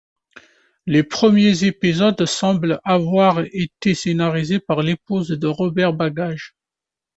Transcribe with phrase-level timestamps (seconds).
[0.87, 6.55] Les premiers épisodes semblent avoir été scénarisés par l'épouse de Robert Bagage.